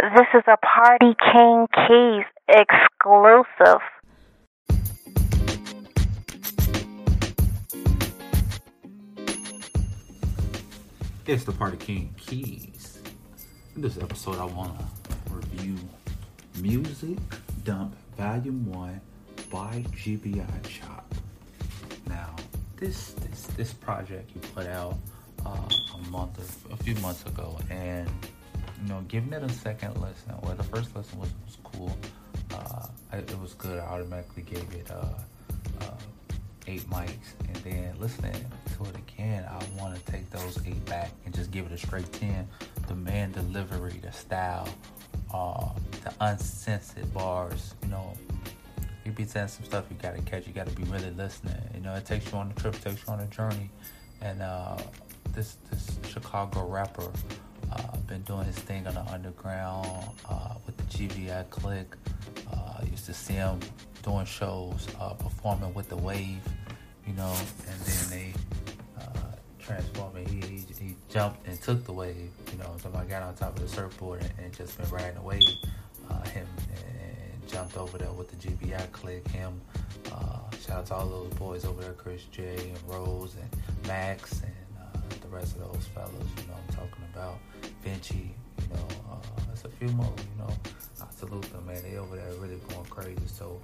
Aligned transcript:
This 0.00 0.26
is 0.34 0.42
a 0.46 0.56
Party 0.56 1.14
King 1.32 1.66
Keys 1.86 2.24
exclusive. 2.48 3.82
It's 11.26 11.44
the 11.44 11.52
Party 11.52 11.76
King 11.76 12.14
Keys. 12.16 13.00
In 13.76 13.82
this 13.82 13.98
episode, 13.98 14.38
I 14.38 14.44
want 14.44 14.78
to 14.78 15.34
review 15.34 15.76
Music 16.60 17.18
Dump 17.64 17.94
Volume 18.16 18.64
1 18.72 19.00
by 19.50 19.84
GBI 19.92 20.68
Chop. 20.68 21.14
Now, 22.08 22.34
this 22.76 23.12
this 23.12 23.42
this 23.58 23.72
project 23.74 24.30
you 24.34 24.40
put 24.54 24.66
out 24.68 24.96
uh, 25.44 25.68
a 25.94 26.10
month 26.10 26.38
a 26.72 26.76
few 26.78 26.94
months 26.96 27.26
ago, 27.26 27.58
and 27.68 28.08
you 28.82 28.88
know, 28.88 29.02
giving 29.08 29.32
it 29.32 29.42
a 29.42 29.48
second 29.48 29.94
listen. 30.00 30.34
Well, 30.42 30.54
the 30.54 30.64
first 30.64 30.94
listen 30.96 31.18
was 31.18 31.30
was 31.46 31.58
cool. 31.62 31.96
Uh, 32.52 32.86
it 33.12 33.40
was 33.40 33.54
good. 33.54 33.78
I 33.78 33.84
automatically 33.84 34.42
gave 34.42 34.72
it 34.74 34.90
uh, 34.90 35.04
uh, 35.80 35.94
eight 36.66 36.88
mics, 36.90 37.34
and 37.46 37.56
then 37.56 37.94
listening 38.00 38.44
to 38.76 38.84
it 38.84 38.96
again, 38.96 39.44
I 39.48 39.80
want 39.80 39.94
to 39.94 40.12
take 40.12 40.28
those 40.30 40.58
eight 40.66 40.84
back 40.86 41.10
and 41.24 41.34
just 41.34 41.50
give 41.50 41.66
it 41.66 41.72
a 41.72 41.78
straight 41.78 42.10
ten. 42.12 42.48
The 42.88 42.94
man 42.94 43.32
delivery, 43.32 44.00
the 44.02 44.12
style, 44.12 44.68
uh, 45.32 45.68
the 46.04 46.12
uncensored 46.20 47.12
bars, 47.14 47.74
you 47.82 47.88
know, 47.88 48.12
you 49.04 49.12
be 49.12 49.24
saying 49.24 49.48
some 49.48 49.64
stuff 49.64 49.84
you 49.90 49.96
gotta 50.00 50.22
catch. 50.22 50.46
You 50.46 50.52
gotta 50.52 50.72
be 50.72 50.84
really 50.84 51.10
listening. 51.10 51.56
You 51.74 51.80
know, 51.80 51.94
it 51.94 52.04
takes 52.04 52.30
you 52.30 52.38
on 52.38 52.50
a 52.50 52.60
trip, 52.60 52.78
takes 52.80 53.06
you 53.06 53.12
on 53.12 53.20
a 53.20 53.26
journey. 53.26 53.70
And 54.20 54.42
uh, 54.42 54.78
this 55.34 55.56
this 55.70 55.98
Chicago 56.08 56.66
rapper 56.66 57.10
uh, 57.72 57.96
been 58.06 58.22
doing 58.22 58.44
his 58.44 58.56
thing 58.56 58.86
on 58.86 58.94
the 58.94 59.04
underground 59.12 59.86
uh, 60.28 60.54
with 60.66 60.76
the 60.76 60.82
GBI 60.84 61.48
Click. 61.50 61.96
Uh, 62.52 62.84
used 62.90 63.06
to 63.06 63.14
see 63.14 63.34
him 63.34 63.58
doing 64.02 64.26
shows, 64.26 64.86
uh, 65.00 65.14
performing 65.14 65.72
with 65.74 65.88
the 65.88 65.96
Wave. 65.96 66.40
You 67.06 67.14
know, 67.14 67.34
and 67.68 67.80
then 67.80 68.10
they 68.10 68.32
uh, 69.00 69.34
transformed. 69.58 70.28
He, 70.28 70.36
he 70.36 70.56
he 70.78 70.96
jumped 71.08 71.46
and 71.48 71.60
took 71.60 71.84
the 71.84 71.92
wave. 71.92 72.30
You 72.52 72.58
know, 72.58 72.76
So 72.80 72.92
I 72.94 73.04
got 73.04 73.22
on 73.22 73.34
top 73.34 73.56
of 73.56 73.62
the 73.62 73.68
surfboard 73.68 74.22
and, 74.22 74.32
and 74.38 74.56
just 74.56 74.78
been 74.78 74.88
riding 74.90 75.16
the 75.16 75.22
wave. 75.22 75.42
Uh, 76.08 76.22
him 76.28 76.46
and 76.70 77.48
jumped 77.48 77.76
over 77.76 77.98
there 77.98 78.12
with 78.12 78.30
the 78.30 78.48
GBI 78.48 78.92
click. 78.92 79.26
Him, 79.28 79.60
shout 80.60 80.78
out 80.78 80.86
to 80.86 80.94
all 80.94 81.08
those 81.08 81.34
boys 81.34 81.64
over 81.64 81.82
there, 81.82 81.92
Chris 81.94 82.22
J 82.30 82.54
and 82.56 82.78
Rose 82.86 83.34
and 83.34 83.88
Max 83.88 84.42
and 84.42 84.52
the 85.22 85.28
rest 85.28 85.56
of 85.56 85.72
those 85.72 85.86
fellas. 85.86 86.12
You 86.12 86.46
know, 86.48 86.54
I'm 86.56 86.74
talking 86.74 86.91
Vinci. 87.82 88.34
You 88.58 88.74
know, 88.74 88.86
uh, 89.10 89.16
there's 89.46 89.64
a 89.64 89.68
few 89.68 89.88
more. 89.88 90.12
You 90.16 90.44
know, 90.44 90.50
I 91.00 91.06
salute 91.14 91.42
them, 91.52 91.66
man. 91.66 91.82
They 91.82 91.96
over 91.96 92.16
there 92.16 92.32
really 92.38 92.56
going 92.68 92.84
crazy. 92.86 93.26
So, 93.26 93.60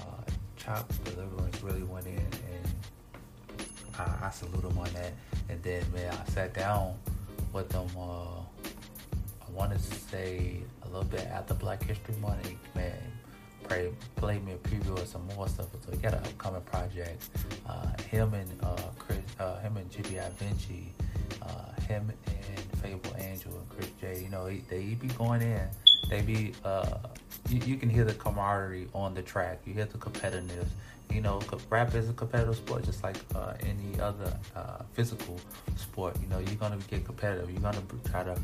uh, 0.00 0.30
Chop 0.56 0.90
Deliverance 1.04 1.62
really 1.62 1.82
went 1.82 2.06
in 2.06 2.18
and 2.18 3.66
I, 3.98 4.26
I 4.26 4.30
salute 4.30 4.62
them 4.62 4.78
on 4.78 4.88
that. 4.94 5.12
And 5.48 5.62
then, 5.62 5.84
man, 5.92 6.12
I 6.12 6.30
sat 6.30 6.54
down 6.54 6.94
with 7.52 7.68
them. 7.68 7.86
Uh, 7.96 8.40
I 9.46 9.50
want 9.52 9.72
to 9.72 9.78
say 9.78 10.58
a 10.82 10.86
little 10.86 11.04
bit 11.04 11.26
after 11.26 11.54
Black 11.54 11.82
History 11.82 12.14
Month, 12.20 12.50
man. 12.74 12.92
Pray, 13.64 13.90
play 14.14 14.38
me 14.38 14.52
a 14.52 14.56
preview 14.56 14.96
of 14.96 15.08
some 15.08 15.26
more 15.34 15.48
stuff. 15.48 15.66
So 15.84 15.90
he 15.90 15.98
got 15.98 16.14
an 16.14 16.20
upcoming 16.20 16.60
project. 16.62 17.28
Uh, 17.68 17.88
him 18.10 18.32
and 18.34 18.48
uh, 18.62 18.76
Chris, 18.98 19.18
uh, 19.40 19.58
him 19.58 19.76
and 19.76 19.90
GBI 19.90 20.30
Vinci, 20.34 20.92
uh, 21.42 21.48
him 21.86 22.12
and 22.26 22.80
Fable 22.80 23.14
Angel 23.18 23.52
and 23.52 23.68
Chris 23.68 23.90
J. 24.00 24.22
You 24.22 24.28
know, 24.28 24.46
he, 24.46 24.58
they 24.68 24.94
be 24.94 25.08
going 25.08 25.42
in. 25.42 25.68
They 26.08 26.22
be, 26.22 26.52
uh, 26.64 26.98
you, 27.48 27.60
you 27.60 27.76
can 27.76 27.88
hear 27.88 28.04
the 28.04 28.14
camaraderie 28.14 28.88
on 28.94 29.14
the 29.14 29.22
track. 29.22 29.60
You 29.64 29.74
hear 29.74 29.86
the 29.86 29.98
competitiveness. 29.98 30.68
You 31.10 31.20
know, 31.20 31.40
rap 31.70 31.94
is 31.94 32.08
a 32.08 32.12
competitive 32.12 32.56
sport, 32.56 32.84
just 32.84 33.02
like 33.02 33.16
uh, 33.34 33.54
any 33.60 34.00
other 34.00 34.36
uh, 34.54 34.82
physical 34.92 35.38
sport. 35.76 36.16
You 36.20 36.28
know, 36.28 36.38
you're 36.38 36.56
gonna 36.56 36.78
get 36.88 37.04
competitive. 37.04 37.50
You're 37.50 37.60
gonna 37.60 37.82
try 38.10 38.24
to 38.24 38.36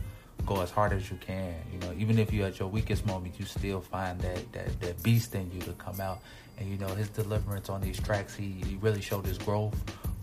go 0.47 0.61
as 0.61 0.71
hard 0.71 0.93
as 0.93 1.11
you 1.11 1.17
can. 1.19 1.55
You 1.73 1.79
know, 1.81 1.93
even 1.99 2.19
if 2.19 2.33
you're 2.33 2.47
at 2.47 2.59
your 2.59 2.69
weakest 2.69 3.05
moment, 3.05 3.35
you 3.39 3.47
still 3.47 3.81
find 3.81 4.21
that 4.21 4.53
that, 4.53 4.81
that 4.81 5.03
beast 5.03 5.35
in 5.35 5.51
you 5.53 5.61
to 5.63 5.73
come 5.73 6.01
out. 6.01 6.21
And 6.59 6.69
you 6.69 6.79
know, 6.79 6.89
his 6.89 7.09
deliverance 7.09 7.69
on 7.69 7.81
these 7.81 7.99
tracks, 7.99 8.35
he, 8.35 8.55
he 8.65 8.77
really 8.81 9.01
showed 9.01 9.27
his 9.27 9.39
growth 9.39 9.75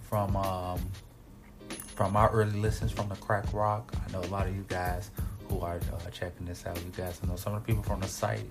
from 0.09 0.35
um, 0.38 0.79
from 1.99 2.15
our 2.15 2.29
early 2.29 2.57
listens 2.57 2.93
from 2.93 3.09
the 3.09 3.15
crack 3.15 3.43
rock. 3.51 3.93
I 4.07 4.11
know 4.13 4.21
a 4.21 4.31
lot 4.31 4.47
of 4.47 4.55
you 4.55 4.63
guys 4.69 5.11
who 5.49 5.59
are 5.59 5.81
uh, 5.91 6.09
checking 6.11 6.45
this 6.45 6.65
out. 6.65 6.77
You 6.77 6.93
guys 6.95 7.19
I 7.21 7.27
know 7.27 7.35
some 7.35 7.53
of 7.53 7.61
the 7.61 7.67
people 7.67 7.83
from 7.83 7.99
the 7.99 8.07
site. 8.07 8.49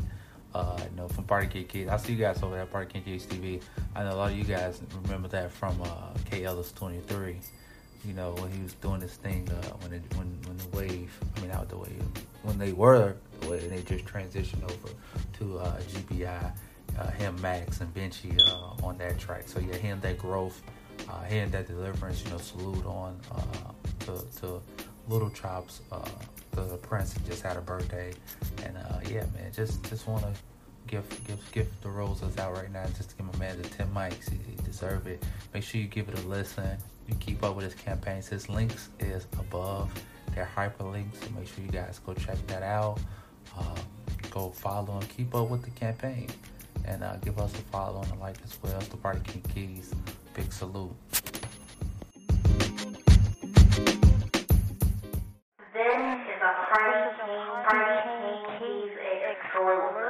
Uh, 0.54 0.78
you 0.90 0.96
know, 0.98 1.08
from 1.08 1.24
Party 1.24 1.46
Kid 1.46 1.66
Kids. 1.66 1.90
I 1.90 1.96
see 1.96 2.12
you 2.12 2.18
guys 2.18 2.42
over 2.42 2.54
there, 2.54 2.64
at 2.64 2.70
Party 2.70 2.92
Kid 2.92 3.06
Kids 3.06 3.24
TV. 3.24 3.62
I 3.94 4.02
know 4.02 4.12
a 4.12 4.16
lot 4.16 4.32
of 4.32 4.36
you 4.36 4.44
guys 4.44 4.82
remember 5.02 5.28
that 5.28 5.50
from 5.50 5.80
uh, 5.80 6.12
K 6.30 6.44
Ellis 6.44 6.72
23. 6.72 7.38
You 8.04 8.12
know, 8.12 8.32
when 8.32 8.52
he 8.52 8.62
was 8.62 8.74
doing 8.74 9.00
this 9.00 9.16
thing 9.16 9.48
uh, 9.48 9.68
when 9.78 9.94
it, 9.94 10.02
when 10.18 10.26
when 10.46 10.58
the 10.58 10.76
wave, 10.76 11.18
I 11.34 11.40
mean 11.40 11.50
not 11.50 11.70
the 11.70 11.78
wave, 11.78 12.02
when 12.42 12.58
they 12.58 12.72
were 12.72 13.16
the 13.40 13.48
wave, 13.48 13.62
and 13.62 13.72
they 13.72 13.82
just 13.82 14.04
transitioned 14.04 14.64
over 14.64 14.92
to 15.38 15.58
uh, 15.58 15.80
GBI, 15.80 16.52
uh, 16.98 17.10
him, 17.12 17.40
Max, 17.40 17.80
and 17.80 17.94
Vinci 17.94 18.36
uh, 18.46 18.84
on 18.84 18.98
that 18.98 19.18
track. 19.18 19.48
So 19.48 19.58
yeah, 19.58 19.76
hearing 19.76 20.00
that 20.00 20.18
growth, 20.18 20.60
uh, 21.08 21.24
hearing 21.24 21.50
that 21.50 21.66
deliverance, 21.66 22.22
you 22.24 22.30
know, 22.30 22.38
salute 22.38 22.84
on 22.86 23.18
uh, 23.34 23.72
to, 24.06 24.24
to 24.40 24.60
Little 25.08 25.30
Chops. 25.30 25.80
Uh, 25.90 26.08
the 26.52 26.76
Prince 26.76 27.14
just 27.26 27.42
had 27.42 27.56
a 27.56 27.60
birthday, 27.60 28.12
and 28.64 28.76
uh, 28.76 28.98
yeah, 29.08 29.24
man, 29.34 29.52
just 29.54 29.88
just 29.88 30.08
want 30.08 30.22
to 30.22 30.32
give 30.88 31.04
give 31.26 31.52
give 31.52 31.80
the 31.82 31.88
roses 31.88 32.36
out 32.38 32.54
right 32.54 32.72
now. 32.72 32.84
Just 32.96 33.10
to 33.10 33.16
give 33.16 33.32
my 33.32 33.38
man 33.38 33.62
the 33.62 33.68
ten 33.68 33.86
mics, 33.94 34.28
he, 34.28 34.38
he 34.50 34.56
deserve 34.64 35.06
it. 35.06 35.22
Make 35.54 35.62
sure 35.62 35.80
you 35.80 35.86
give 35.86 36.08
it 36.08 36.18
a 36.18 36.22
listen. 36.22 36.76
You 37.06 37.14
keep 37.20 37.44
up 37.44 37.54
with 37.54 37.64
his 37.64 37.74
campaigns. 37.74 38.26
His 38.28 38.48
links 38.48 38.88
is 38.98 39.26
above. 39.38 39.92
They're 40.34 40.50
hyperlinks, 40.56 41.22
so 41.22 41.30
make 41.36 41.46
sure 41.46 41.64
you 41.64 41.70
guys 41.70 42.00
go 42.04 42.12
check 42.14 42.44
that 42.48 42.62
out. 42.62 42.98
Uh, 43.56 43.76
go 44.30 44.50
follow 44.50 44.98
and 44.98 45.08
keep 45.08 45.34
up 45.34 45.48
with 45.48 45.62
the 45.62 45.70
campaign, 45.70 46.28
and 46.84 47.02
uh, 47.04 47.16
give 47.16 47.38
us 47.38 47.52
a 47.54 47.62
follow 47.70 48.02
and 48.02 48.12
a 48.12 48.16
like 48.16 48.36
as 48.44 48.58
well. 48.62 48.76
It's 48.78 48.88
the 48.88 48.96
Party 48.96 49.20
King 49.24 49.42
Keys 49.54 49.94
big 50.38 50.52
salute. 50.52 50.94
This 55.74 55.94
is 56.32 56.40
a 56.40 56.54
Frankie, 56.70 57.42
Frankie 57.66 58.46
Keys 58.58 58.94
exclusive. 59.32 60.07